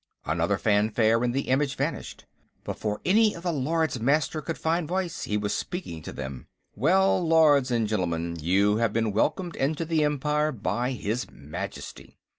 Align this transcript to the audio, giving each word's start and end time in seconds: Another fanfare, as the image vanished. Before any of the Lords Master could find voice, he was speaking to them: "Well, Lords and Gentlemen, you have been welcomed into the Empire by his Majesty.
Another 0.25 0.57
fanfare, 0.57 1.23
as 1.23 1.29
the 1.31 1.41
image 1.47 1.75
vanished. 1.75 2.25
Before 2.63 3.01
any 3.05 3.35
of 3.35 3.43
the 3.43 3.53
Lords 3.53 3.99
Master 3.99 4.41
could 4.41 4.57
find 4.57 4.87
voice, 4.87 5.25
he 5.25 5.37
was 5.37 5.53
speaking 5.55 6.01
to 6.01 6.11
them: 6.11 6.47
"Well, 6.75 7.21
Lords 7.23 7.69
and 7.69 7.87
Gentlemen, 7.87 8.37
you 8.41 8.77
have 8.77 8.93
been 8.93 9.11
welcomed 9.13 9.55
into 9.55 9.85
the 9.85 10.03
Empire 10.03 10.51
by 10.51 10.93
his 10.93 11.29
Majesty. 11.29 12.17